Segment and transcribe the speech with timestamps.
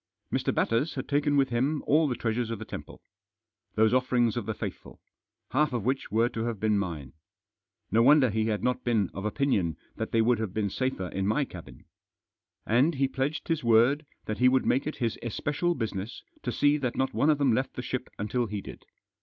[0.33, 0.51] Mr.
[0.51, 3.03] Batters had taken with him all the treasures of the temple.
[3.75, 4.99] Those offerings of the faithful,
[5.51, 7.13] half of which were to have been mine.
[7.91, 11.09] No wonder he had ^ not been of opinion that they would have been safer
[11.09, 11.85] In my cabin.
[12.65, 16.77] And he pledged his word that he would make it his especial business to see
[16.77, 18.85] that not one of them left the ship until he did.